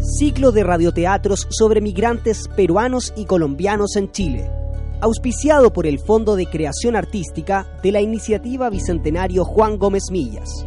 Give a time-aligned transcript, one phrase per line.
[0.00, 4.48] Ciclo de radioteatros sobre migrantes peruanos y colombianos en Chile.
[5.00, 10.64] Auspiciado por el Fondo de Creación Artística de la Iniciativa Bicentenario Juan Gómez Millas.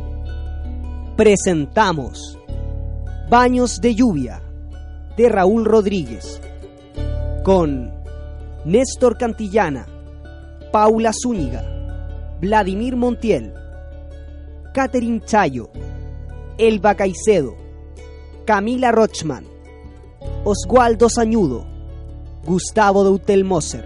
[1.16, 2.38] Presentamos
[3.30, 4.44] Baños de Lluvia
[5.16, 6.42] de Raúl Rodríguez
[7.44, 7.90] con
[8.66, 9.88] Néstor Cantillana,
[10.74, 11.64] Paula Zúñiga,
[12.42, 13.54] Vladimir Montiel,
[14.74, 15.70] Catherine Chayo,
[16.58, 17.61] Elba Caicedo,
[18.46, 19.46] Camila Rochman,
[20.44, 21.66] Oswaldo Sañudo,
[22.44, 23.86] Gustavo Doutel-Moser.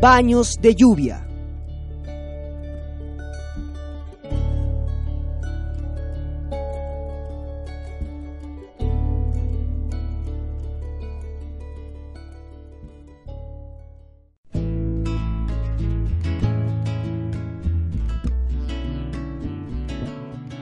[0.00, 1.22] Baños de lluvia.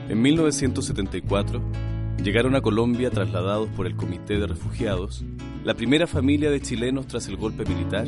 [0.07, 1.61] En 1974
[2.25, 5.23] llegaron a Colombia trasladados por el Comité de Refugiados,
[5.63, 8.07] la primera familia de chilenos tras el golpe militar,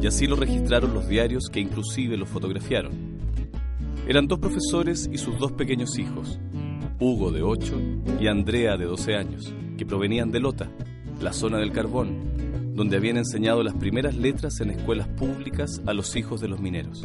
[0.00, 2.92] y así lo registraron los diarios que inclusive lo fotografiaron.
[4.08, 6.40] Eran dos profesores y sus dos pequeños hijos,
[6.98, 7.78] Hugo de 8
[8.22, 10.70] y Andrea de 12 años, que provenían de Lota,
[11.20, 16.16] la zona del carbón, donde habían enseñado las primeras letras en escuelas públicas a los
[16.16, 17.04] hijos de los mineros.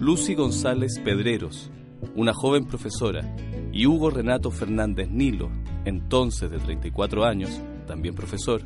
[0.00, 1.70] Lucy González Pedreros,
[2.16, 3.36] una joven profesora,
[3.72, 5.50] y Hugo Renato Fernández Nilo,
[5.84, 8.62] entonces de 34 años, también profesor,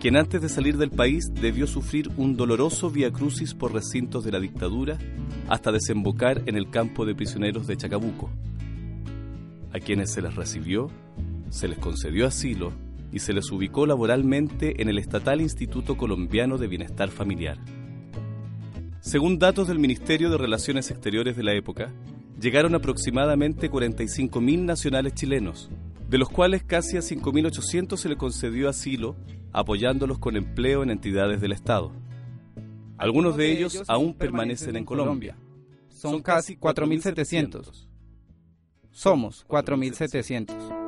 [0.00, 4.40] quien antes de salir del país debió sufrir un doloroso viacrucis por recintos de la
[4.40, 4.98] dictadura
[5.48, 8.30] hasta desembocar en el campo de prisioneros de Chacabuco.
[9.72, 10.90] A quienes se les recibió,
[11.50, 12.72] se les concedió asilo
[13.12, 17.58] y se les ubicó laboralmente en el Estatal Instituto Colombiano de Bienestar Familiar.
[19.00, 21.92] Según datos del Ministerio de Relaciones Exteriores de la época,
[22.40, 25.70] llegaron aproximadamente 45.000 nacionales chilenos,
[26.08, 29.16] de los cuales casi a 5.800 se le concedió asilo,
[29.52, 31.92] apoyándolos con empleo en entidades del Estado.
[32.98, 35.36] Algunos de ellos aún permanecen en Colombia.
[35.88, 37.86] Son casi 4.700.
[38.90, 40.84] Somos 4.700.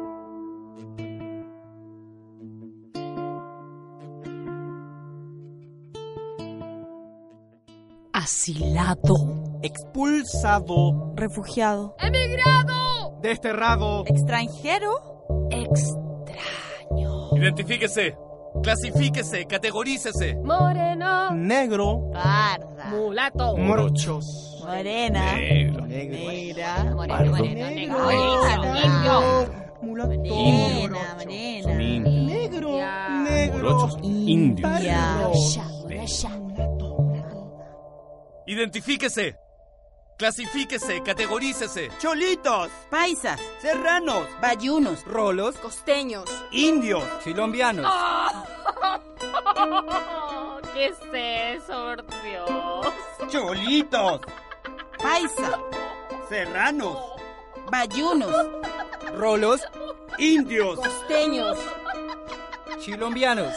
[8.13, 9.38] Asilado.
[9.63, 11.13] Expulsado.
[11.15, 11.97] Refugiado.
[11.99, 13.19] ¡Emigrado!
[13.21, 14.05] Desterrado.
[14.07, 15.27] Extranjero.
[15.51, 17.31] Extraño.
[17.37, 18.17] Identifíquese,
[18.63, 20.37] clasifíquese, categorícese.
[20.37, 21.31] Moreno.
[21.33, 22.11] Negro.
[22.13, 22.85] Parda.
[22.91, 23.57] Mulato.
[23.57, 24.63] Morochos.
[24.65, 25.33] Morena.
[25.37, 25.87] Negro.
[25.87, 26.85] Negra.
[26.95, 28.07] Moreno, moreno, negro.
[28.73, 29.49] Negro.
[29.83, 30.09] Mulato.
[30.09, 30.99] Morena.
[31.17, 31.75] Morena.
[32.11, 32.79] Negro.
[33.25, 33.89] Negro.
[34.81, 35.31] Ya.
[38.47, 39.37] Identifíquese,
[40.19, 41.91] clasifíquese, categorícese.
[41.99, 42.69] Cholitos.
[42.91, 43.41] Paisas.
[43.63, 44.29] Serranos.
[44.43, 45.05] Bayunos.
[45.07, 45.57] Rolos.
[45.57, 46.29] Costeños.
[46.51, 47.05] Indios.
[47.25, 47.91] Chilombianos.
[50.75, 50.99] ¿Qué es
[51.63, 52.93] eso, por Dios?
[53.31, 54.21] Cholitos.
[54.99, 55.61] Paisa.
[56.29, 56.99] Serranos.
[57.71, 58.35] Bayunos.
[59.15, 59.63] Rolos.
[60.19, 60.79] Indios.
[60.81, 61.57] Costeños.
[62.81, 63.55] Chilombianos.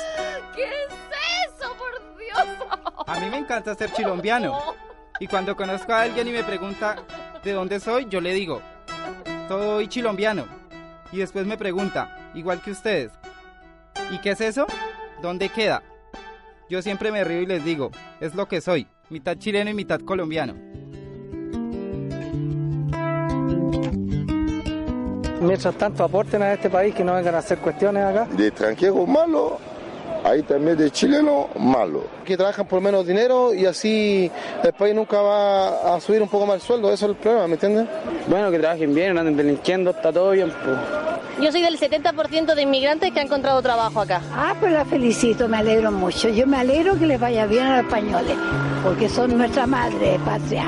[0.56, 0.94] ¿Qué es
[1.58, 2.48] eso, por Dios?
[3.08, 4.71] A mí me encanta ser chilombiano.
[5.22, 6.96] Y cuando conozco a alguien y me pregunta
[7.44, 8.60] de dónde soy, yo le digo,
[9.48, 10.46] soy chilombiano.
[11.12, 13.12] Y después me pregunta, igual que ustedes,
[14.10, 14.66] ¿y qué es eso?
[15.22, 15.84] ¿Dónde queda?
[16.72, 20.00] Yo siempre me río y les digo, es lo que soy, mitad chileno y mitad
[20.00, 20.56] colombiano.
[25.40, 28.26] Mientras tanto aporten a este país que no vengan a hacer cuestiones acá.
[28.26, 29.60] de extranjero malo,
[30.24, 32.04] ahí también de chileno malo.
[32.26, 34.32] que trabajan por menos dinero y así
[34.64, 37.48] el país nunca va a subir un poco más el sueldo, eso es el problema,
[37.48, 37.88] ¿me entiendes?
[38.28, 40.52] Bueno, que trabajen bien, no anden delinquiendo, está todo bien.
[40.64, 40.78] Pues.
[41.42, 44.22] Yo soy del 70% de inmigrantes que han encontrado trabajo acá.
[44.32, 46.30] Ah, pues la felicito, me alegro mucho.
[46.30, 48.38] Yo me alegro que les vaya bien a los españoles,
[48.84, 50.66] porque son nuestra madre patria.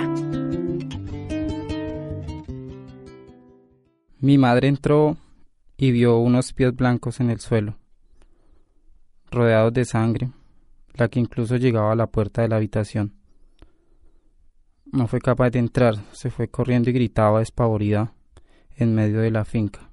[4.19, 5.17] Mi madre entró
[5.75, 7.75] y vio unos pies blancos en el suelo,
[9.33, 10.29] rodeados de sangre,
[10.93, 13.13] la que incluso llegaba a la puerta de la habitación.
[14.91, 18.13] No fue capaz de entrar, se fue corriendo y gritaba despavorida
[18.75, 19.89] en medio de la finca.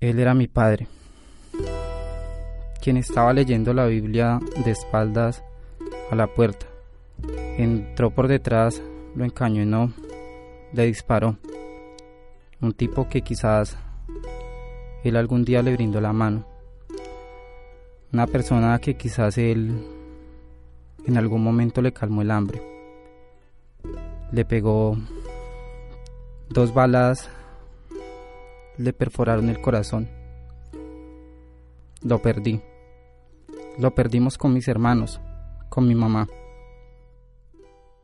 [0.00, 0.88] Él era mi padre,
[2.80, 5.44] quien estaba leyendo la Biblia de espaldas
[6.10, 6.66] a la puerta.
[7.58, 8.82] Entró por detrás,
[9.14, 9.92] lo encañonó,
[10.72, 11.36] le disparó.
[12.62, 13.76] Un tipo que quizás
[15.04, 16.46] él algún día le brindó la mano.
[18.12, 19.86] Una persona que quizás él
[21.06, 22.60] en algún momento le calmó el hambre.
[24.32, 24.96] Le pegó
[26.48, 27.28] dos balas,
[28.76, 30.08] le perforaron el corazón.
[32.02, 32.60] lo perdí.
[33.78, 35.20] Lo perdimos con mis hermanos,
[35.68, 36.26] con mi mamá.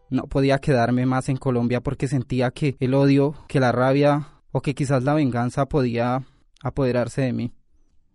[0.09, 4.61] No podía quedarme más en Colombia porque sentía que el odio, que la rabia o
[4.61, 6.23] que quizás la venganza podía
[6.63, 7.53] apoderarse de mí.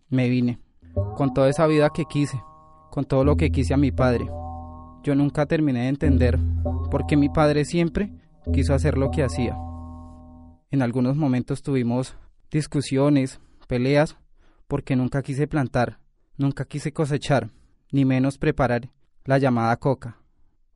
[0.07, 0.59] Me vine,
[1.15, 2.41] con toda esa vida que quise,
[2.89, 4.25] con todo lo que quise a mi padre.
[5.03, 6.39] Yo nunca terminé de entender
[6.89, 8.11] por qué mi padre siempre
[8.53, 9.57] quiso hacer lo que hacía.
[10.69, 12.15] En algunos momentos tuvimos
[12.49, 14.17] discusiones, peleas,
[14.67, 15.99] porque nunca quise plantar,
[16.37, 17.49] nunca quise cosechar,
[17.91, 18.89] ni menos preparar
[19.25, 20.17] la llamada coca.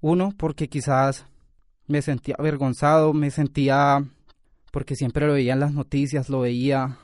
[0.01, 1.25] Uno, porque quizás
[1.87, 4.03] me sentía avergonzado, me sentía
[4.71, 6.97] porque siempre lo veía en las noticias, lo veía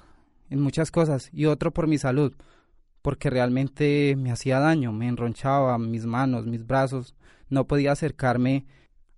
[0.50, 2.34] en muchas cosas, y otro por mi salud,
[3.02, 7.16] porque realmente me hacía daño, me enronchaba mis manos, mis brazos,
[7.50, 8.66] no podía acercarme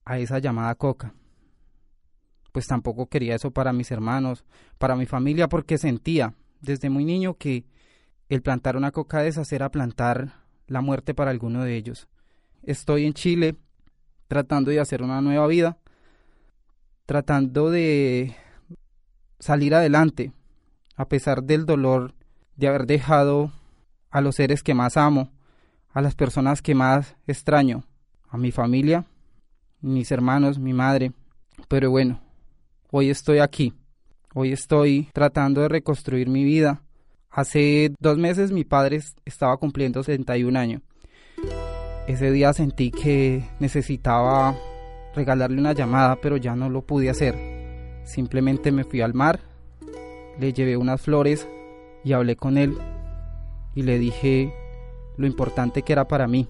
[0.06, 1.14] a esa llamada coca.
[2.52, 4.46] Pues tampoco quería eso para mis hermanos,
[4.78, 7.66] para mi familia, porque sentía desde muy niño que
[8.30, 10.34] el plantar una coca de esas era plantar
[10.68, 12.08] la muerte para alguno de ellos.
[12.64, 13.56] Estoy en Chile
[14.28, 15.78] tratando de hacer una nueva vida,
[17.06, 18.36] tratando de
[19.40, 20.32] salir adelante,
[20.96, 22.14] a pesar del dolor
[22.56, 23.52] de haber dejado
[24.13, 25.31] a los seres que más amo,
[25.92, 27.83] a las personas que más extraño,
[28.30, 29.06] a mi familia,
[29.81, 31.12] mis hermanos, mi madre.
[31.68, 32.21] Pero bueno,
[32.92, 33.74] hoy estoy aquí,
[34.36, 36.83] hoy estoy tratando de reconstruir mi vida.
[37.31, 40.83] Hace dos meses mi padre estaba cumpliendo 61 años.
[42.07, 44.56] Ese día sentí que necesitaba
[45.15, 47.36] regalarle una llamada, pero ya no lo pude hacer.
[48.06, 49.39] Simplemente me fui al mar,
[50.39, 51.48] le llevé unas flores
[52.04, 52.77] y hablé con él
[53.75, 54.54] y le dije
[55.18, 56.48] lo importante que era para mí.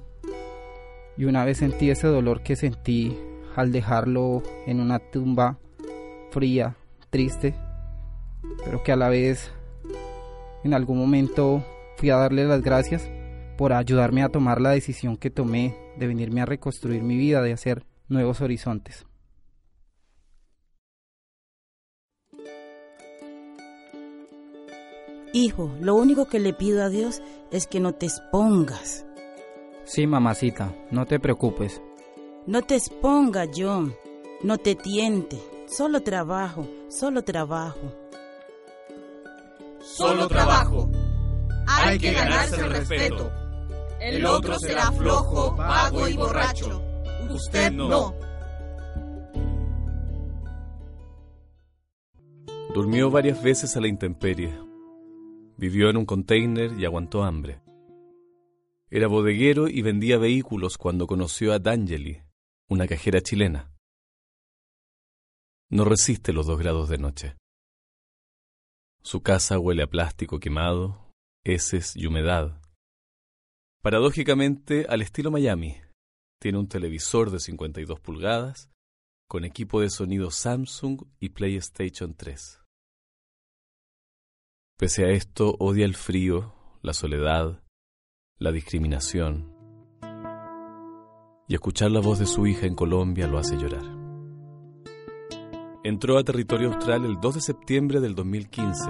[1.18, 3.18] Y una vez sentí ese dolor que sentí
[3.56, 5.58] al dejarlo en una tumba
[6.32, 6.76] fría,
[7.10, 7.54] triste,
[8.66, 9.52] pero que a la vez
[10.64, 11.64] en algún momento
[11.98, 13.10] fui a darle las gracias
[13.58, 17.54] por ayudarme a tomar la decisión que tomé de venirme a reconstruir mi vida, de
[17.54, 19.06] hacer nuevos horizontes.
[25.36, 29.04] Hijo, lo único que le pido a Dios es que no te expongas.
[29.84, 31.82] Sí, mamacita, no te preocupes.
[32.46, 33.96] No te exponga, John.
[34.44, 35.42] No te tiente.
[35.66, 37.80] Solo trabajo, solo trabajo.
[39.82, 40.88] Solo trabajo.
[41.68, 43.32] Hay que ganarse el respeto.
[44.00, 46.80] El otro será flojo, vago y borracho.
[47.32, 48.14] Usted no.
[52.76, 54.73] Durmió varias veces a la intemperie.
[55.58, 57.62] Vivió en un container y aguantó hambre.
[58.90, 62.22] Era bodeguero y vendía vehículos cuando conoció a D'Angeli,
[62.70, 63.72] una cajera chilena.
[65.70, 67.36] No resiste los dos grados de noche.
[69.02, 71.12] Su casa huele a plástico quemado,
[71.44, 72.62] heces y humedad.
[73.82, 75.76] Paradójicamente, al estilo Miami,
[76.40, 78.70] tiene un televisor de 52 pulgadas
[79.28, 82.63] con equipo de sonido Samsung y PlayStation 3.
[84.84, 86.52] Pese a esto, odia el frío,
[86.82, 87.62] la soledad,
[88.38, 89.56] la discriminación.
[91.48, 93.86] Y escuchar la voz de su hija en Colombia lo hace llorar.
[95.86, 98.90] Entró a territorio austral el 2 de septiembre del 2015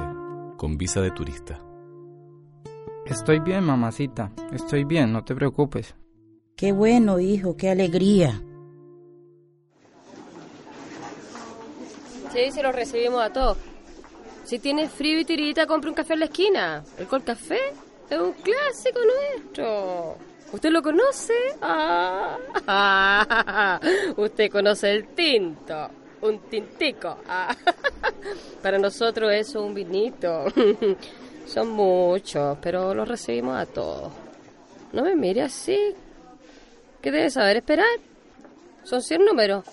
[0.57, 1.63] con visa de turista.
[3.05, 4.31] Estoy bien, mamacita.
[4.51, 5.93] Estoy bien, no te preocupes.
[6.57, 8.41] Qué bueno, hijo, qué alegría.
[12.31, 13.72] Sí, se lo recibimos a todos.
[14.43, 16.83] Si tienes frío y tirita, compre un café en la esquina.
[16.97, 17.59] El Col Café
[18.09, 20.17] es un clásico nuestro.
[20.51, 21.33] ¿Usted lo conoce?
[21.61, 22.37] Ah,
[24.17, 25.89] usted conoce el tinto.
[26.21, 27.17] Un tintico.
[27.27, 27.55] Ah,
[28.61, 30.45] para nosotros eso es un vinito.
[31.45, 34.11] Son muchos, pero los recibimos a todos.
[34.91, 35.95] No me mire así.
[37.01, 37.99] ¿Qué debe saber esperar?
[38.83, 39.65] Son 100 números.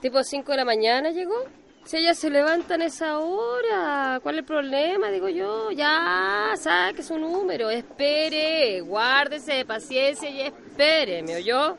[0.00, 1.44] Tipo 5 de la mañana llegó.
[1.84, 5.10] Si ella se levanta en esa hora, ¿cuál es el problema?
[5.10, 11.76] Digo yo, ya, saque su número, espere, guárdese, paciencia y espere, ¿me oyó?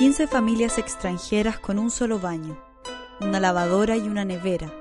[0.00, 2.58] 15 familias extranjeras con un solo baño,
[3.20, 4.72] una lavadora y una nevera.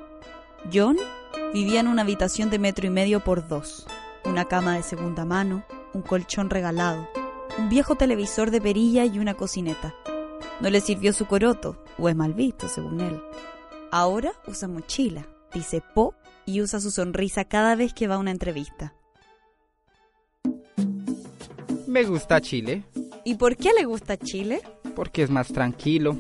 [0.74, 0.96] John
[1.54, 3.86] vivía en una habitación de metro y medio por dos,
[4.24, 7.10] una cama de segunda mano, un colchón regalado,
[7.58, 9.94] un viejo televisor de perilla y una cocineta.
[10.62, 13.22] No le sirvió su coroto, o es mal visto, según él.
[13.92, 16.14] Ahora usa mochila, dice po
[16.46, 18.94] y usa su sonrisa cada vez que va a una entrevista.
[21.88, 22.84] Me gusta Chile.
[23.24, 24.62] ¿Y por qué le gusta Chile?
[24.96, 26.18] Porque es más tranquilo.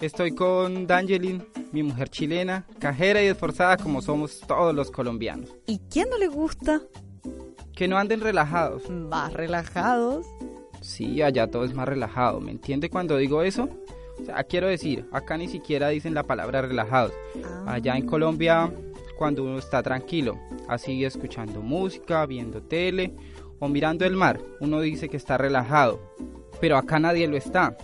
[0.00, 5.50] Estoy con D'Angelin mi mujer chilena, cajera y esforzada como somos todos los colombianos.
[5.66, 6.80] ¿Y quién no le gusta?
[7.74, 8.88] Que no anden relajados.
[8.90, 10.26] ¿Más relajados?
[10.80, 12.40] Sí, allá todo es más relajado.
[12.40, 13.68] ¿Me entiende cuando digo eso?
[14.20, 17.12] O sea, quiero decir, acá ni siquiera dicen la palabra relajados.
[17.66, 18.72] Allá en Colombia,
[19.16, 23.14] cuando uno está tranquilo, así escuchando música, viendo tele
[23.58, 26.00] o mirando el mar, uno dice que está relajado.
[26.60, 27.76] Pero acá nadie lo está.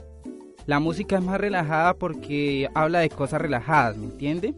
[0.67, 4.55] La música es más relajada porque habla de cosas relajadas, ¿me entiende?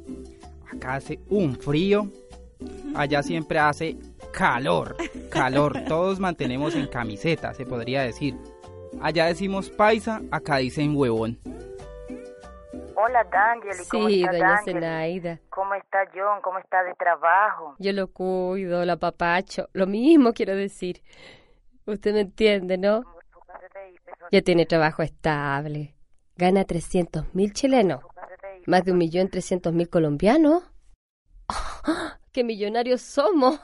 [0.72, 2.10] Acá hace un frío,
[2.94, 3.96] allá siempre hace
[4.38, 4.96] calor,
[5.30, 5.72] calor.
[5.88, 8.36] Todos mantenemos en camiseta, se podría decir.
[9.02, 11.38] Allá decimos paisa, acá dicen huevón.
[12.94, 13.84] Hola, D'Angeli.
[13.90, 14.62] ¿Cómo Sí, está doña?
[14.64, 15.40] Zenaida.
[15.50, 16.40] ¿Cómo está John?
[16.42, 17.74] ¿Cómo está de trabajo?
[17.78, 19.68] Yo lo cuido, la papacho.
[19.72, 21.02] Lo mismo quiero decir.
[21.86, 23.02] Usted me entiende, ¿no?
[24.30, 25.94] Ya tiene trabajo estable.
[26.36, 28.00] Gana 300 mil chilenos.
[28.66, 30.64] Más de un millón trescientos mil colombianos.
[32.32, 33.60] ¡Qué millonarios somos!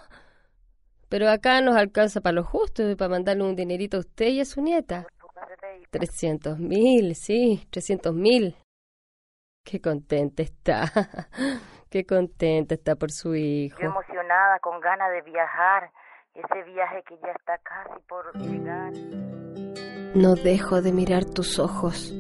[1.14, 4.40] Pero acá nos alcanza para lo justo y para mandarle un dinerito a usted y
[4.40, 5.06] a su nieta.
[5.90, 8.56] 300 mil, sí, 300 mil.
[9.64, 10.82] Qué contenta está.
[11.88, 13.78] Qué contenta está por su hijo.
[13.80, 15.92] Yo emocionada, con ganas de viajar.
[16.34, 18.92] Ese viaje que ya está casi por llegar.
[20.16, 22.12] No dejo de mirar tus ojos,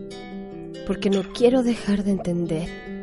[0.86, 2.93] porque no quiero dejar de entender.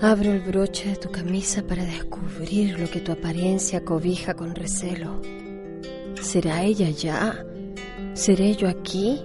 [0.00, 5.22] Abro el broche de tu camisa para descubrir lo que tu apariencia cobija con recelo.
[6.20, 7.46] ¿Será ella ya?
[8.12, 9.22] ¿Seré yo aquí?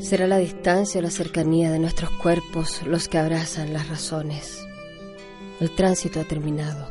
[0.00, 4.66] ¿Será la distancia o la cercanía de nuestros cuerpos los que abrazan las razones?
[5.60, 6.88] El tránsito ha terminado.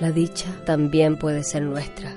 [0.00, 2.16] La dicha también puede ser nuestra.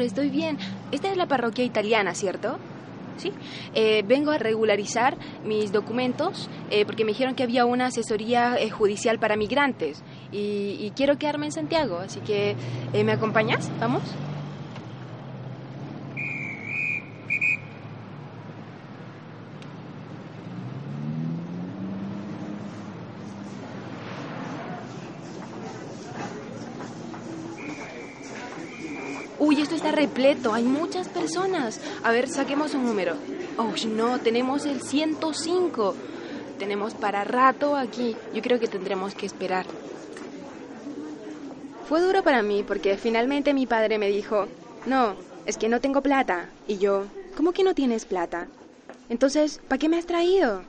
[0.00, 0.58] Estoy bien.
[0.90, 2.58] Esta es la parroquia italiana, ¿cierto?
[3.18, 3.30] Sí.
[3.74, 8.70] Eh, vengo a regularizar mis documentos eh, porque me dijeron que había una asesoría eh,
[8.70, 12.56] judicial para migrantes y, y quiero quedarme en Santiago, así que
[13.04, 13.70] ¿me acompañas?
[13.78, 14.02] ¿Vamos?
[29.38, 31.80] Uy, esto está repleto, hay muchas personas.
[32.04, 33.16] A ver, saquemos un número.
[33.56, 35.96] Oh, no, tenemos el 105.
[36.56, 38.14] Tenemos para rato aquí.
[38.32, 39.66] Yo creo que tendremos que esperar.
[41.88, 44.46] Fue duro para mí porque finalmente mi padre me dijo,
[44.86, 46.48] no, es que no tengo plata.
[46.68, 48.46] Y yo, ¿cómo que no tienes plata?
[49.08, 50.62] Entonces, ¿para qué me has traído?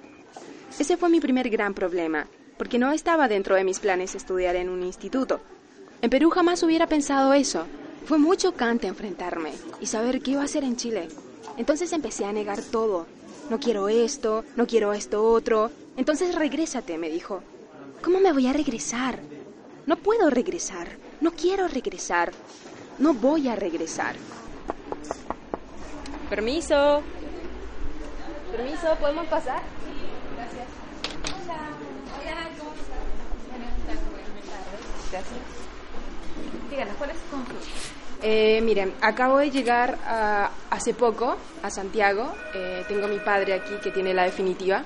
[0.79, 2.25] Ese fue mi primer gran problema,
[2.57, 5.39] porque no estaba dentro de mis planes estudiar en un instituto.
[6.01, 7.67] En Perú jamás hubiera pensado eso.
[8.05, 11.07] Fue muy chocante enfrentarme y saber qué iba a hacer en Chile.
[11.57, 13.05] Entonces empecé a negar todo.
[13.49, 15.71] No quiero esto, no quiero esto otro.
[15.95, 17.41] Entonces regrésate, me dijo.
[18.03, 19.19] ¿Cómo me voy a regresar?
[19.85, 20.87] No puedo regresar.
[21.21, 22.33] No quiero regresar.
[22.99, 24.15] No voy a regresar.
[26.29, 27.01] Permiso.
[28.51, 29.61] Permiso, ¿podemos pasar?
[30.35, 30.67] Gracias.
[31.45, 31.69] Hola.
[32.21, 33.13] Hola, ¿cómo estás?
[35.11, 35.39] Gracias.
[36.69, 37.92] Díganos, ¿cuál es su consulta?
[38.25, 42.33] Eh, miren, acabo de llegar a- hace poco a Santiago.
[42.53, 44.83] Eh, tengo a mi padre aquí que tiene la definitiva.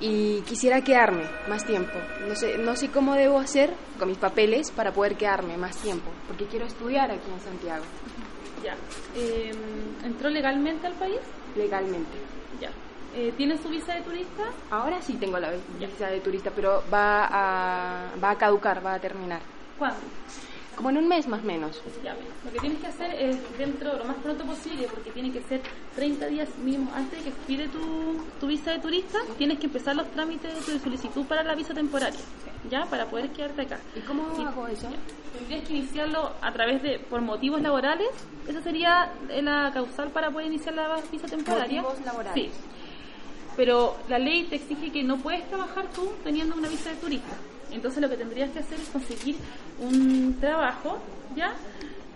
[0.00, 1.98] Y quisiera quedarme más tiempo.
[2.28, 6.10] No sé, no sé cómo debo hacer con mis papeles para poder quedarme más tiempo.
[6.26, 7.84] Porque quiero estudiar aquí en Santiago.
[8.62, 8.74] Ya.
[9.16, 9.52] Eh,
[10.04, 11.20] ¿Entró legalmente al país?
[11.56, 12.18] Legalmente.
[12.60, 12.70] Ya.
[13.16, 14.42] Eh, ¿Tiene su visa de turista?
[14.70, 18.98] Ahora sí tengo la visa de turista, pero va a, va a caducar, va a
[19.00, 19.40] terminar.
[19.78, 19.98] ¿Cuándo?
[20.76, 21.80] Como en un mes más o menos.
[22.02, 25.40] Ya, lo que tienes que hacer es dentro lo más pronto posible, porque tiene que
[25.42, 25.60] ser
[25.94, 29.94] 30 días mínimo antes de que expire tu, tu visa de turista, tienes que empezar
[29.94, 32.20] los trámites de solicitud para la visa temporaria,
[32.70, 32.86] ¿ya?
[32.86, 33.78] Para poder quedarte acá.
[33.94, 34.88] ¿Y cómo hago eso?
[35.38, 38.08] Tendrías que iniciarlo a través de, por motivos laborales,
[38.48, 41.82] esa sería la causal para poder iniciar la visa temporaria.
[41.82, 42.34] Motivos laborales.
[42.34, 42.50] Sí.
[43.56, 47.36] Pero la ley te exige que no puedes trabajar tú teniendo una visa de turista.
[47.76, 49.36] Entonces lo que tendrías que hacer es conseguir
[49.80, 50.98] un trabajo,
[51.36, 51.52] ¿ya?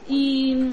[0.08, 0.72] Y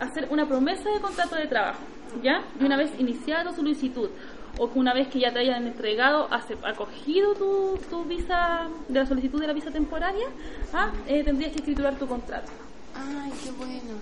[0.00, 1.82] hacer una promesa de contrato de trabajo,
[2.22, 2.42] ¿ya?
[2.60, 4.10] Y una vez iniciada tu solicitud
[4.58, 6.28] o una vez que ya te hayan entregado,
[6.64, 10.26] acogido tu, tu visa, de la solicitud de la visa temporaria,
[10.72, 10.92] ¿ah?
[11.06, 12.50] Eh, tendrías que escriturar tu contrato.
[12.94, 13.94] Ay, qué bueno.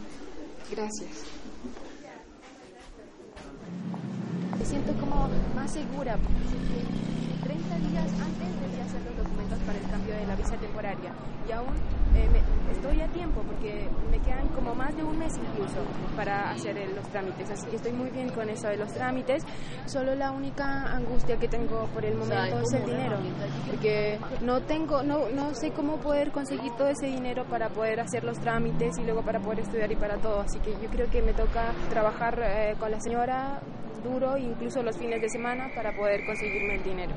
[0.71, 1.25] Gracias.
[4.59, 6.17] Me siento como más segura.
[6.17, 7.20] Sé que 30
[7.89, 11.13] días antes debía hacer los documentos para el cambio de la visa temporaria.
[11.49, 11.75] Y aún
[12.15, 15.79] eh, me- estoy a tiempo porque me quedan como más de un mes incluso
[16.17, 19.45] para hacer el- los trámites, así que estoy muy bien con eso de los trámites.
[19.87, 23.17] Solo la única angustia que tengo por el momento es el dinero,
[23.71, 28.25] porque no tengo, no, no sé cómo poder conseguir todo ese dinero para poder hacer
[28.25, 31.23] los trámites y luego para poder estudiar y para todo, así que yo creo que
[31.23, 33.61] me toca trabajar eh, con la señora
[34.03, 37.13] duro, incluso los fines de semana, para poder conseguirme el dinero.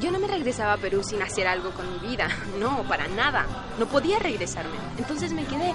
[0.00, 2.28] Yo no me regresaba a Perú sin hacer algo con mi vida,
[2.58, 3.46] no, para nada.
[3.78, 4.76] No podía regresarme.
[4.96, 5.74] Entonces me quedé.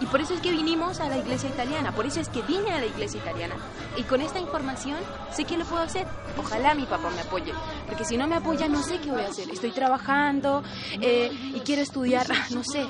[0.00, 2.70] Y por eso es que vinimos a la iglesia italiana, por eso es que vine
[2.70, 3.56] a la iglesia italiana.
[3.96, 4.96] Y con esta información
[5.32, 6.06] sé que lo puedo hacer.
[6.36, 7.52] Ojalá mi papá me apoye,
[7.88, 9.50] porque si no me apoya no sé qué voy a hacer.
[9.50, 10.62] Estoy trabajando
[11.00, 12.86] eh, y quiero estudiar, no sé.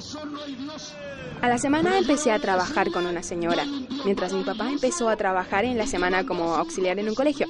[1.40, 3.64] A la semana empecé a trabajar con una señora,
[4.04, 7.46] mientras mi papá empezó a trabajar en la semana como auxiliar en un colegio.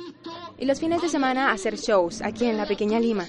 [0.60, 3.26] Y los fines de semana hacer shows aquí en la pequeña Lima.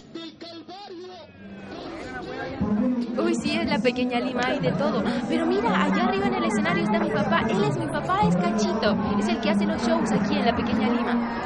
[3.18, 5.04] Uy, sí, es la pequeña Lima, hay de todo.
[5.28, 7.46] Pero mira, allá arriba en el escenario está mi papá.
[7.48, 8.98] Él es mi papá, es Cachito.
[9.20, 11.44] Es el que hace los shows aquí en la pequeña Lima.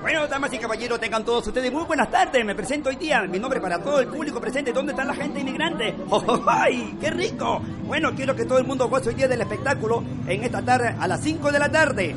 [0.00, 2.44] Bueno, damas y caballeros, tengan todos ustedes muy buenas tardes.
[2.44, 3.22] Me presento hoy día.
[3.22, 4.72] Mi nombre para todo el público presente.
[4.72, 5.94] ¿Dónde está la gente inmigrante?
[6.10, 7.60] ¡Oh, oh, ¡Ay, qué rico!
[7.86, 11.06] Bueno, quiero que todo el mundo goce hoy día del espectáculo en esta tarde a
[11.06, 12.16] las 5 de la tarde.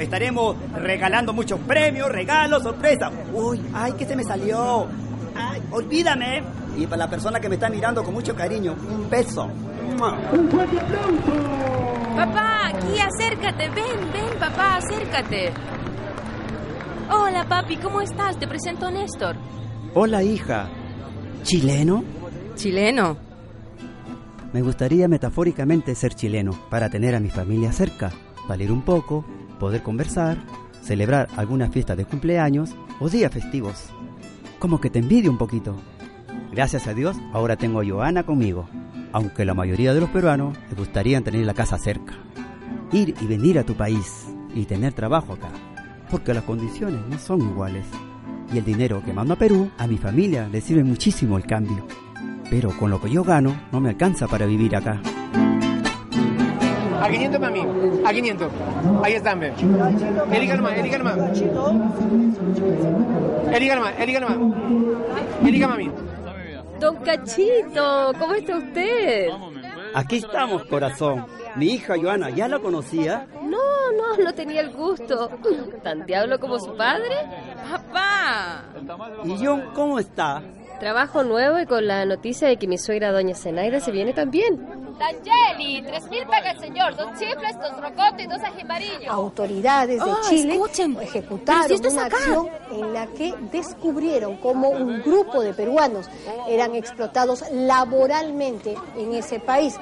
[0.00, 3.12] Estaremos regalando muchos premios, regalos, sorpresas.
[3.32, 4.86] Uy, ay, que se me salió.
[5.36, 6.42] Ay, olvídame.
[6.76, 9.44] Y para la persona que me está mirando con mucho cariño, un beso.
[9.44, 12.16] Un fuerte aplauso.
[12.16, 15.52] Papá, aquí acércate, ven, ven, papá, acércate.
[17.10, 18.38] Hola, papi, ¿cómo estás?
[18.38, 19.36] Te presento a Néstor.
[19.94, 20.68] Hola hija.
[21.42, 22.04] ¿Chileno?
[22.54, 23.16] ¿Chileno?
[24.52, 28.10] Me gustaría metafóricamente ser chileno para tener a mi familia cerca,
[28.48, 29.24] salir un poco,
[29.60, 30.38] poder conversar,
[30.82, 33.84] celebrar alguna fiesta de cumpleaños o días festivos.
[34.58, 35.76] Como que te envidio un poquito.
[36.50, 38.68] Gracias a Dios, ahora tengo a Joana conmigo,
[39.12, 42.14] aunque la mayoría de los peruanos les gustaría tener la casa cerca.
[42.90, 45.50] Ir y venir a tu país y tener trabajo acá,
[46.10, 47.86] porque las condiciones no son iguales.
[48.52, 51.86] Y el dinero que mando a Perú, a mi familia le sirve muchísimo el cambio.
[52.50, 55.00] Pero con lo que yo gano, no me alcanza para vivir acá.
[57.00, 57.60] A 500 mami,
[58.04, 58.52] a 500.
[59.02, 59.52] Ahí están, ve.
[60.32, 61.16] Eligan más, eligan más.
[63.54, 65.90] Eligan más, mami.
[66.78, 69.28] Don Cachito, ¿cómo está usted?
[69.94, 71.26] Aquí estamos, corazón.
[71.56, 73.26] Mi hija Joana, ¿ya la conocía?
[73.42, 75.28] No, no, no tenía el gusto.
[75.82, 77.16] ¿Tan diablo como su padre?
[77.70, 78.64] ¡Papá!
[79.24, 80.42] ¿Y John cómo está?
[80.78, 84.66] Trabajo nuevo y con la noticia de que mi suegra doña Zenaida se viene también.
[85.00, 89.08] Tres mil paga el señor, dos chifles, dos rocotes y dos ajimarillos.
[89.08, 90.94] Autoridades de Oh, Chile escuchen.
[90.94, 92.16] Pero ejecutaron si una acá.
[92.18, 96.06] acción en la que descubrieron cómo un grupo de peruanos
[96.48, 99.74] eran explotados laboralmente en ese país.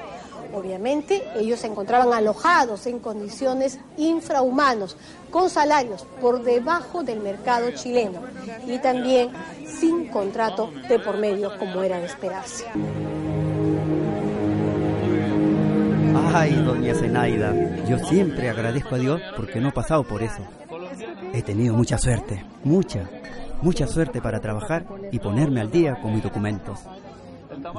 [0.53, 4.95] Obviamente ellos se encontraban alojados en condiciones infrahumanos,
[5.29, 8.21] con salarios por debajo del mercado chileno
[8.65, 9.31] y también
[9.67, 12.65] sin contrato de por medio como era de esperarse.
[16.15, 17.53] Ay, doña Zenaida,
[17.85, 20.41] yo siempre agradezco a Dios porque no he pasado por eso.
[21.33, 23.09] He tenido mucha suerte, mucha,
[23.61, 26.79] mucha suerte para trabajar y ponerme al día con mis documentos.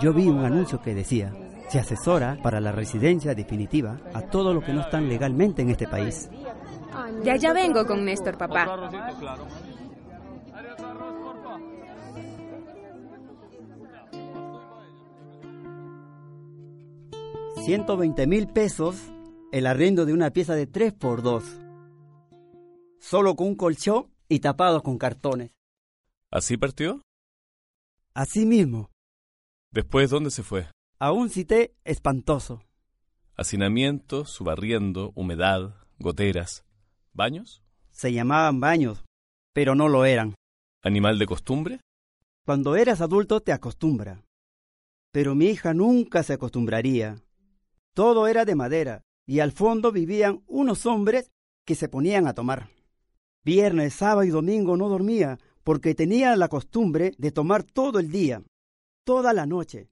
[0.03, 1.33] Yo vi un anuncio que decía,
[1.69, 5.87] se asesora para la residencia definitiva a todos los que no están legalmente en este
[5.87, 6.29] país.
[7.23, 8.91] Ya, ya vengo con Néstor, papá.
[17.65, 18.97] 120 mil pesos
[19.53, 21.45] el arriendo de una pieza de 3 por 2
[22.99, 25.51] Solo con un colchón y tapados con cartones.
[26.31, 27.01] ¿Así partió?
[28.15, 28.91] Así mismo,
[29.73, 30.67] ¿Después dónde se fue?
[30.99, 32.63] a un cité espantoso.
[33.37, 36.65] Hacinamiento, subarriendo, humedad, goteras.
[37.15, 37.63] ¿Baños?
[37.91, 39.03] Se llamaban baños,
[39.55, 40.35] pero no lo eran.
[40.83, 41.81] ¿Animal de costumbre?
[42.45, 44.23] Cuando eras adulto te acostumbra.
[45.11, 47.17] Pero mi hija nunca se acostumbraría.
[47.95, 51.31] Todo era de madera y al fondo vivían unos hombres
[51.65, 52.71] que se ponían a tomar.
[53.45, 58.43] Viernes, sábado y domingo no dormía porque tenía la costumbre de tomar todo el día,
[59.05, 59.89] toda la noche.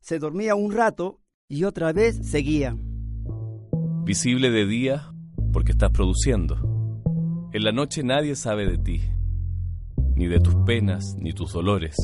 [0.00, 2.76] Se dormía un rato y otra vez seguía.
[4.04, 5.12] Visible de día
[5.52, 6.56] porque estás produciendo.
[7.52, 9.00] En la noche nadie sabe de ti,
[10.16, 11.96] ni de tus penas, ni tus dolores,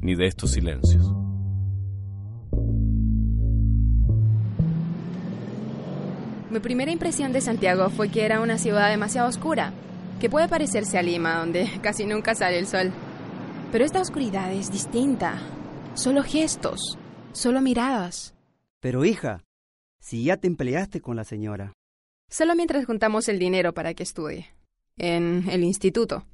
[0.00, 1.13] ni de estos silencios.
[6.54, 9.72] Mi primera impresión de Santiago fue que era una ciudad demasiado oscura,
[10.20, 12.92] que puede parecerse a Lima, donde casi nunca sale el sol.
[13.72, 15.42] Pero esta oscuridad es distinta.
[15.94, 16.96] Solo gestos,
[17.32, 18.36] solo miradas.
[18.78, 19.42] Pero hija,
[20.00, 21.72] si ya te empleaste con la señora.
[22.30, 24.54] Solo mientras juntamos el dinero para que estudie.
[24.96, 26.24] En el instituto.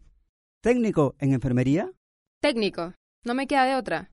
[0.63, 1.91] ¿Técnico en enfermería?
[2.43, 2.93] Técnico.
[3.25, 4.11] No me queda de otra.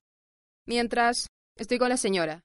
[0.66, 1.26] Mientras
[1.58, 2.40] estoy con la señora.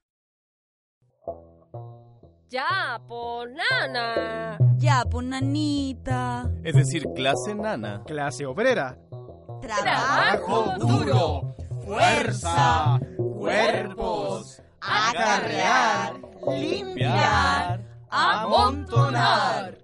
[2.50, 4.58] Ya, po, nana.
[4.76, 6.50] Ya, po, nanita.
[6.62, 8.02] Es decir, clase nana.
[8.06, 8.98] Clase obrera.
[9.60, 11.54] Trabajo duro.
[11.84, 13.00] Fuerza.
[13.16, 14.62] Cuerpos.
[14.80, 16.14] Acarrear.
[16.48, 17.80] Limpiar.
[18.10, 19.78] Amontonar.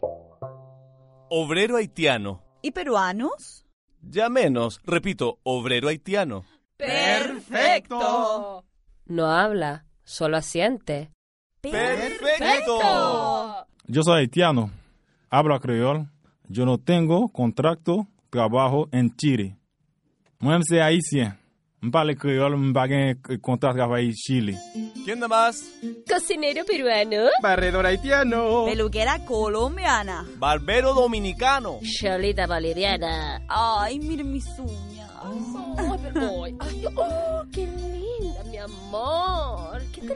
[1.31, 2.42] Obrero haitiano.
[2.62, 3.64] ¿Y peruanos?
[4.03, 6.44] Ya menos, repito, obrero haitiano.
[6.77, 8.64] Perfecto.
[9.07, 11.11] No habla, solo asiente.
[11.62, 12.79] Perfecto.
[13.87, 14.70] Yo soy haitiano.
[15.31, 16.07] Hablo creol.
[16.49, 19.57] Yo no tengo contrato, trabajo en Chile.
[20.40, 21.38] Moi, soy haitien.
[21.83, 24.59] Me parle creol, me pague contrato trabajo en Chile.
[25.05, 25.62] ¿Quién más?
[26.09, 27.29] Cocinero peruano.
[27.42, 28.64] Barredor haitiano.
[28.66, 30.27] Peluquera colombiana.
[30.37, 31.79] Barbero dominicano.
[31.83, 33.42] Cholita valeriana.
[33.49, 35.11] Ay, miren mis uñas.
[35.23, 35.96] Oh,
[37.53, 38.05] qué linda, mi
[38.61, 39.83] amor.
[39.92, 40.14] ¿Qué te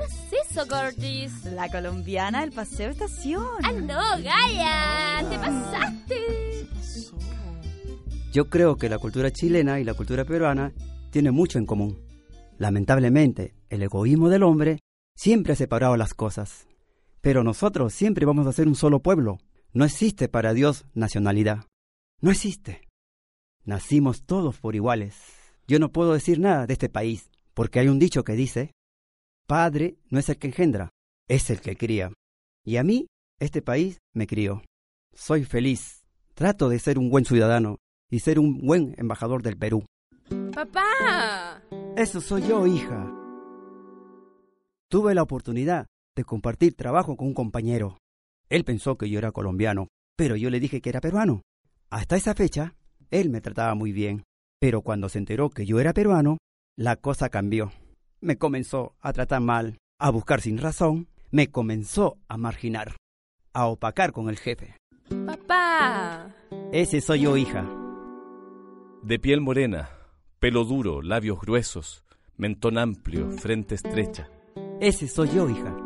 [0.50, 1.44] eso, Gordis?
[1.44, 3.46] La colombiana del paseo estación.
[3.62, 5.28] Ah, no, Gaia.
[5.28, 6.68] Te pasaste.
[8.32, 10.72] Yo creo que la cultura chilena y la cultura peruana
[11.10, 12.00] tienen mucho en común.
[12.58, 14.80] Lamentablemente, el egoísmo del hombre
[15.14, 16.66] siempre ha separado las cosas.
[17.20, 19.38] Pero nosotros siempre vamos a ser un solo pueblo.
[19.72, 21.66] No existe para Dios nacionalidad.
[22.20, 22.82] No existe.
[23.64, 25.16] Nacimos todos por iguales.
[25.66, 28.72] Yo no puedo decir nada de este país, porque hay un dicho que dice,
[29.46, 30.90] Padre no es el que engendra,
[31.28, 32.12] es el que cría.
[32.64, 33.06] Y a mí,
[33.38, 34.62] este país me crió.
[35.12, 36.02] Soy feliz.
[36.34, 37.76] Trato de ser un buen ciudadano
[38.10, 39.84] y ser un buen embajador del Perú.
[40.52, 41.62] ¡Papá!
[41.96, 43.12] Eso soy yo, hija.
[44.88, 45.86] Tuve la oportunidad
[46.16, 47.98] de compartir trabajo con un compañero.
[48.48, 51.42] Él pensó que yo era colombiano, pero yo le dije que era peruano.
[51.90, 52.74] Hasta esa fecha,
[53.10, 54.24] él me trataba muy bien.
[54.60, 56.38] Pero cuando se enteró que yo era peruano,
[56.76, 57.72] la cosa cambió.
[58.20, 62.96] Me comenzó a tratar mal, a buscar sin razón, me comenzó a marginar,
[63.52, 64.76] a opacar con el jefe.
[65.26, 66.34] ¡Papá!
[66.72, 67.66] Ese soy yo, hija.
[69.02, 69.90] De piel morena,
[70.38, 72.04] pelo duro, labios gruesos,
[72.36, 74.28] mentón amplio, frente estrecha.
[74.80, 75.76] Ese soy yo, hija.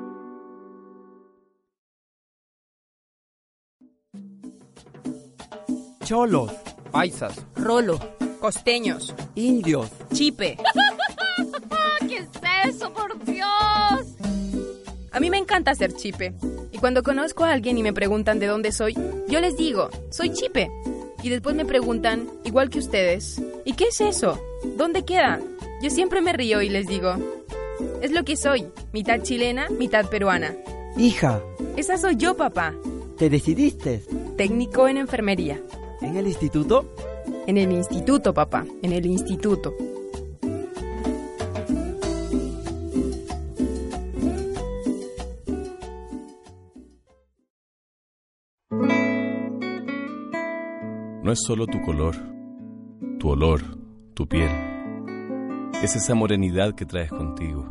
[6.04, 6.50] Cholos,
[6.90, 7.44] Paisas.
[7.54, 8.17] Rolo.
[8.40, 9.14] Costeños.
[9.34, 10.56] indios, Chipe.
[12.08, 12.28] ¿Qué es
[12.74, 13.46] eso, por Dios?
[15.10, 16.32] A mí me encanta ser chipe.
[16.72, 18.94] Y cuando conozco a alguien y me preguntan de dónde soy,
[19.28, 20.70] yo les digo, soy chipe.
[21.22, 24.40] Y después me preguntan, igual que ustedes, ¿y qué es eso?
[24.76, 25.40] ¿Dónde queda?
[25.82, 27.14] Yo siempre me río y les digo,
[28.00, 30.54] es lo que soy, mitad chilena, mitad peruana.
[30.96, 31.40] hija,
[31.76, 32.74] Esa soy yo, papá.
[33.16, 34.04] ¿te decidiste?
[34.36, 35.60] Técnico en enfermería.
[36.00, 36.94] ¿En el instituto?
[37.48, 38.66] En el instituto, papá.
[38.82, 39.74] En el instituto.
[51.22, 52.16] No es solo tu color,
[53.18, 53.62] tu olor,
[54.12, 54.50] tu piel.
[55.82, 57.64] Es esa morenidad que traes contigo.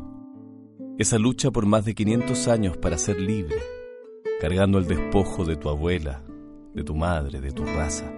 [0.98, 3.58] Esa lucha por más de 500 años para ser libre,
[4.42, 6.24] cargando el despojo de tu abuela,
[6.74, 8.12] de tu madre, de tu raza.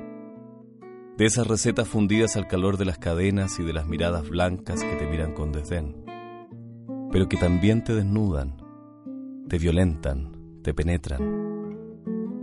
[1.19, 4.95] De esas recetas fundidas al calor de las cadenas y de las miradas blancas que
[4.95, 6.03] te miran con desdén,
[7.11, 8.57] pero que también te desnudan,
[9.47, 11.49] te violentan, te penetran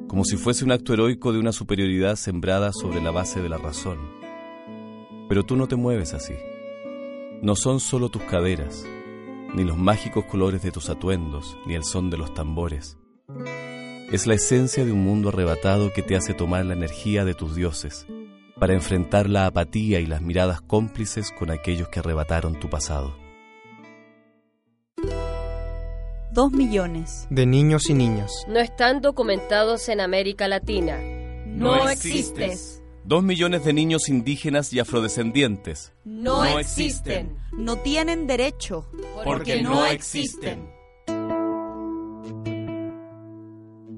[0.09, 3.59] como si fuese un acto heroico de una superioridad sembrada sobre la base de la
[3.59, 3.99] razón.
[5.29, 6.35] Pero tú no te mueves así.
[7.43, 8.87] No son solo tus caderas,
[9.55, 12.97] ni los mágicos colores de tus atuendos, ni el son de los tambores.
[14.11, 17.57] Es la esencia de un mundo arrebatado que te hace tomar la energía de tus
[17.57, 18.07] dioses,
[18.59, 23.14] para enfrentar la apatía y las miradas cómplices con aquellos que arrebataron tu pasado.
[26.33, 27.27] Dos millones.
[27.31, 28.31] De niños y niñas.
[28.49, 30.99] No están documentados en América Latina.
[31.47, 32.83] No existes.
[33.05, 35.92] Dos millones de niños indígenas y afrodescendientes.
[36.05, 37.38] No existen.
[37.53, 38.87] No tienen derecho.
[39.25, 40.71] Porque no existen.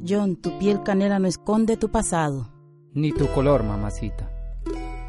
[0.07, 2.53] John, tu piel canela no esconde tu pasado.
[2.93, 4.38] Ni tu color, mamacita.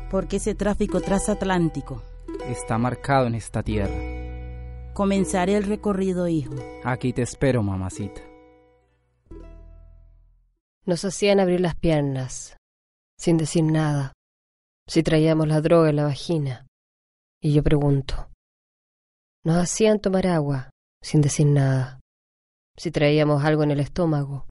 [0.09, 2.03] Porque ese tráfico transatlántico.
[2.45, 3.95] Está marcado en esta tierra.
[4.93, 6.55] Comenzaré el recorrido, hijo.
[6.83, 8.21] Aquí te espero, mamacita.
[10.85, 12.57] Nos hacían abrir las piernas,
[13.17, 14.13] sin decir nada,
[14.87, 16.65] si traíamos la droga en la vagina.
[17.41, 18.29] Y yo pregunto,
[19.43, 21.99] nos hacían tomar agua, sin decir nada,
[22.75, 24.47] si traíamos algo en el estómago.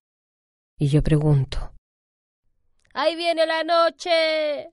[0.78, 1.72] Y yo pregunto,
[2.94, 4.70] ¡Ahí viene la noche!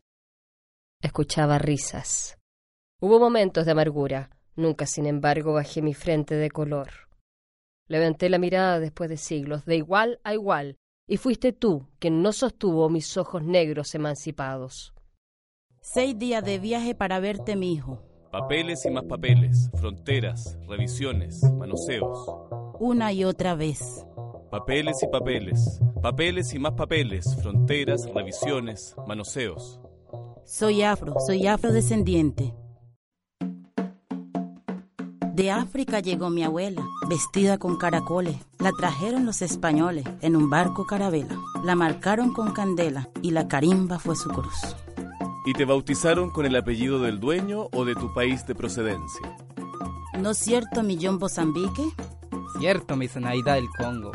[1.05, 2.39] Escuchaba risas.
[2.99, 4.31] Hubo momentos de amargura.
[4.55, 6.89] Nunca, sin embargo, bajé mi frente de color.
[7.87, 12.33] Levanté la mirada después de siglos, de igual a igual, y fuiste tú quien no
[12.33, 14.95] sostuvo mis ojos negros emancipados.
[15.79, 18.01] Seis días de viaje para verte, mi hijo.
[18.31, 22.27] Papeles y más papeles, fronteras, revisiones, manoseos.
[22.79, 24.07] Una y otra vez.
[24.49, 29.84] Papeles y papeles, papeles y más papeles, fronteras, revisiones, manoseos.
[30.45, 32.53] Soy afro, soy afrodescendiente.
[35.33, 38.37] De África llegó mi abuela, vestida con caracoles.
[38.59, 41.35] La trajeron los españoles en un barco carabela.
[41.63, 44.75] La marcaron con candela y la carimba fue su cruz.
[45.47, 49.35] ¿Y te bautizaron con el apellido del dueño o de tu país de procedencia?
[50.19, 51.89] ¿No es cierto, mi John Mozambique?
[52.59, 54.11] Cierto, mi Zenaida del Congo.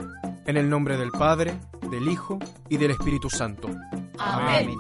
[0.47, 1.59] En el nombre del Padre,
[1.91, 2.39] del Hijo
[2.69, 3.69] y del Espíritu Santo.
[4.17, 4.77] Amén.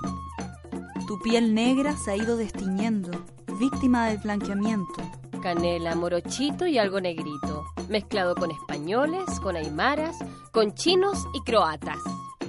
[1.10, 3.10] Tu piel negra se ha ido destiñendo,
[3.58, 5.02] víctima del blanqueamiento.
[5.42, 10.16] Canela, morochito y algo negrito, mezclado con españoles, con aymaras,
[10.52, 11.98] con chinos y croatas.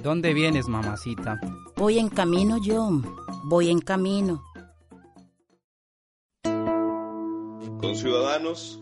[0.04, 1.40] ¿Dónde vienes, mamacita?
[1.74, 3.04] Voy en camino, John.
[3.46, 4.44] Voy en camino.
[6.44, 8.80] Con ciudadanos,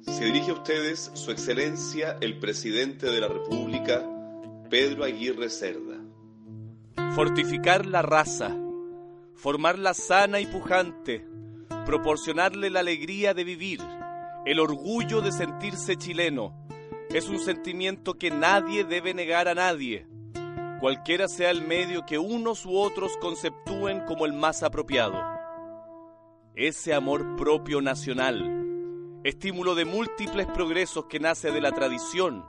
[0.00, 4.04] se dirige a ustedes Su Excelencia el Presidente de la República,
[4.68, 5.96] Pedro Aguirre Cerda.
[7.14, 8.56] Fortificar la raza,
[9.40, 11.26] formarla sana y pujante,
[11.86, 13.80] proporcionarle la alegría de vivir,
[14.44, 16.54] el orgullo de sentirse chileno,
[17.08, 20.06] es un sentimiento que nadie debe negar a nadie,
[20.78, 25.18] cualquiera sea el medio que unos u otros conceptúen como el más apropiado.
[26.54, 28.44] Ese amor propio nacional,
[29.24, 32.44] estímulo de múltiples progresos que nace de la tradición,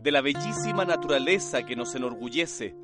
[0.00, 2.76] de la bellísima naturaleza que nos enorgullece,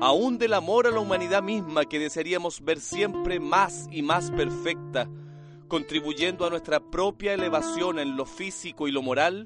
[0.00, 5.08] aún del amor a la humanidad misma que desearíamos ver siempre más y más perfecta,
[5.66, 9.44] contribuyendo a nuestra propia elevación en lo físico y lo moral,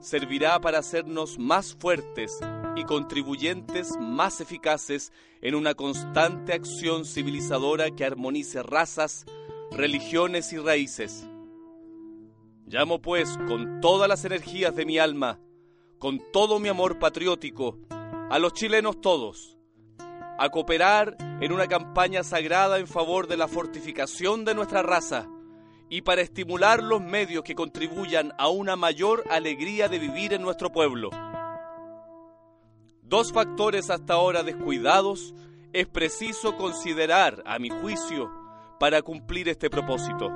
[0.00, 2.38] servirá para hacernos más fuertes
[2.76, 9.26] y contribuyentes más eficaces en una constante acción civilizadora que armonice razas,
[9.72, 11.26] religiones y raíces.
[12.66, 15.40] Llamo pues con todas las energías de mi alma,
[15.98, 17.78] con todo mi amor patriótico,
[18.30, 19.58] a los chilenos todos,
[20.38, 25.28] a cooperar en una campaña sagrada en favor de la fortificación de nuestra raza
[25.88, 30.70] y para estimular los medios que contribuyan a una mayor alegría de vivir en nuestro
[30.70, 31.10] pueblo.
[33.02, 35.34] Dos factores hasta ahora descuidados
[35.72, 38.30] es preciso considerar, a mi juicio,
[38.78, 40.30] para cumplir este propósito.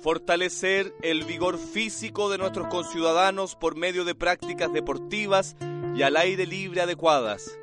[0.00, 5.54] Fortalecer el vigor físico de nuestros conciudadanos por medio de prácticas deportivas
[5.98, 7.58] y al aire libre adecuadas,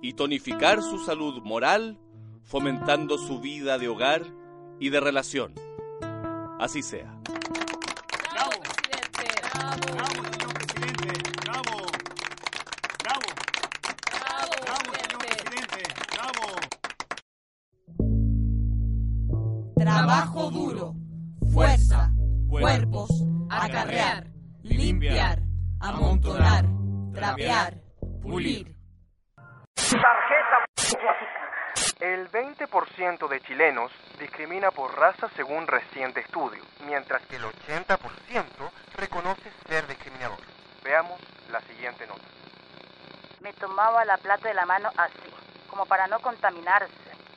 [0.00, 1.98] y tonificar su salud moral,
[2.42, 4.22] fomentando su vida de hogar
[4.78, 5.52] y de relación.
[6.58, 7.20] Así sea.
[8.32, 8.62] ¡Bravo!
[9.92, 11.08] ¡Bravo, señor presidente!
[11.44, 11.84] ¡Bravo!
[13.04, 13.28] ¡Bravo!
[14.64, 15.82] ¡Bravo, señor presidente!
[16.14, 16.46] ¡Bravo!
[19.76, 20.94] Trabajo duro,
[21.52, 22.10] fuerza,
[22.48, 23.10] cuerpos,
[23.50, 25.42] acarrear, limpiar,
[25.78, 26.79] amontonar,
[27.12, 27.74] trapear,
[28.22, 28.74] pulir.
[32.00, 39.50] El 20% de chilenos discrimina por raza según reciente estudio, mientras que el 80% reconoce
[39.68, 40.38] ser discriminador.
[40.82, 41.20] Veamos
[41.50, 42.24] la siguiente nota.
[43.40, 45.30] Me tomaba la plata de la mano así,
[45.68, 46.94] como para no contaminarse,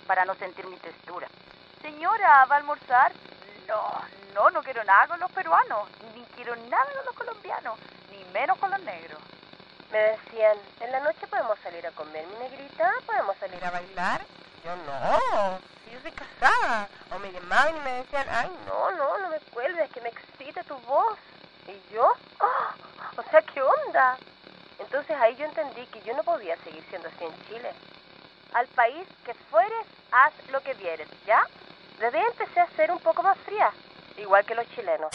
[0.08, 1.28] para no sentir mi textura.
[1.82, 3.12] Señora, ¿va a almorzar?
[3.68, 4.02] No,
[4.34, 7.80] no, no quiero nada con los peruanos, ni quiero nada con los colombianos,
[8.12, 9.20] ni menos con los negros.
[9.94, 14.22] Me decían, en la noche podemos salir a comer, mi negrita, podemos salir a bailar.
[14.66, 16.90] Yo no, si yo soy casada.
[17.12, 20.64] O me llamaban y me decían, ay, no, no, no me cuelgues, que me excita
[20.64, 21.20] tu voz.
[21.68, 22.74] Y yo, ¡ah!
[23.18, 24.18] o sea, ¿qué onda?
[24.80, 27.72] Entonces ahí yo entendí que yo no podía seguir siendo así en Chile.
[28.56, 31.46] Al país que fueres, haz lo que vieres, ¿ya?
[32.00, 33.72] Desde ahí empecé a ser un poco más fría,
[34.18, 35.12] igual que los chilenos.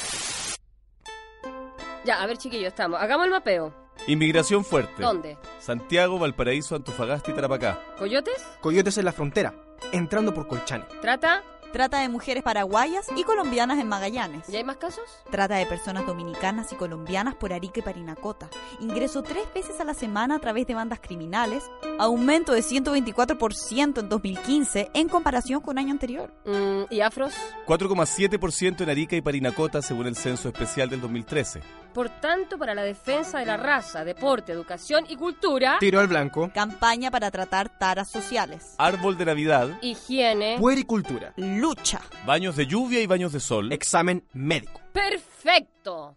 [2.05, 3.03] Ya, a ver, chiquillos, estamos.
[3.03, 3.88] Hagamos el mapeo.
[4.09, 5.03] Inmigración fuerte.
[5.03, 5.37] ¿Dónde?
[5.61, 7.79] Santiago, Valparaíso, Antofagasta y Tarapacá.
[7.99, 8.43] ¿Coyotes?
[8.63, 9.55] Coyotes en la frontera,
[9.93, 10.87] entrando por Colchane.
[11.03, 11.45] ¿Trata?
[11.73, 14.49] Trata de mujeres paraguayas y colombianas en Magallanes.
[14.49, 15.05] ¿Y hay más casos?
[15.31, 18.49] Trata de personas dominicanas y colombianas por Arica y Parinacota.
[18.81, 21.65] Ingreso tres veces a la semana a través de bandas criminales.
[21.99, 26.33] Aumento de 124% en 2015 en comparación con año anterior.
[26.47, 27.35] Mm, ¿Y afros?
[27.67, 31.61] 4,7% en Arica y Parinacota según el censo especial del 2013.
[31.93, 35.79] Por tanto, para la defensa de la raza, deporte, educación y cultura...
[35.81, 36.51] Tiro al blanco.
[36.55, 38.75] Campaña para tratar taras sociales.
[38.79, 39.79] Árbol de Navidad.
[39.83, 40.57] Higiene.
[40.61, 41.33] Puericultura.
[41.59, 42.01] Lucha.
[42.25, 43.73] Baños de lluvia y baños de sol.
[43.73, 44.81] Examen médico.
[44.93, 46.17] Perfecto.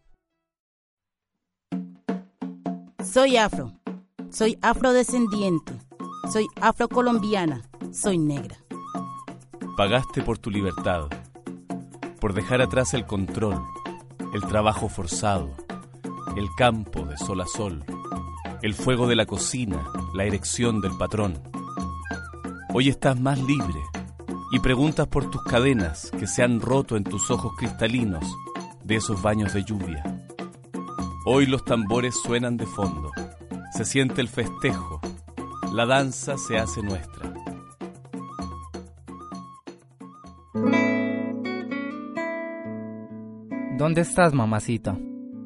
[3.04, 3.74] Soy afro.
[4.30, 5.74] Soy afrodescendiente.
[6.32, 7.64] Soy afrocolombiana.
[7.92, 8.56] Soy negra.
[9.76, 11.08] Pagaste por tu libertad.
[12.20, 13.66] Por dejar atrás el control,
[14.36, 15.56] el trabajo forzado,
[16.38, 17.84] el campo de sol a sol,
[18.62, 21.42] el fuego de la cocina, la erección del patrón.
[22.74, 23.82] Hoy estás más libre
[24.52, 28.26] y preguntas por tus cadenas que se han roto en tus ojos cristalinos
[28.84, 30.04] de esos baños de lluvia.
[31.26, 33.12] Hoy los tambores suenan de fondo,
[33.74, 35.00] se siente el festejo,
[35.74, 37.34] la danza se hace nuestra.
[43.78, 44.98] ¿Dónde estás, mamacita?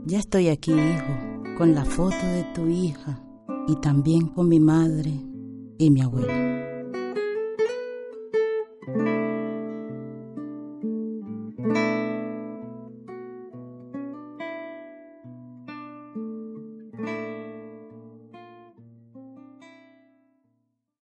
[0.06, 3.22] Ya estoy aquí, hijo, con la foto de tu hija
[3.68, 5.14] y también con mi madre
[5.78, 6.45] y mi abuela.